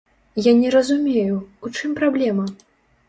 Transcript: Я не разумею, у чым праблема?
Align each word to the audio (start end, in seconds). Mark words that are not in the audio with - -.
Я 0.45 0.53
не 0.61 0.71
разумею, 0.75 1.35
у 1.69 1.73
чым 1.75 1.95
праблема? 2.01 2.51